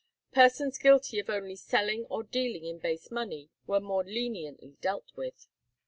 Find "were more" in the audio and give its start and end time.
3.67-4.03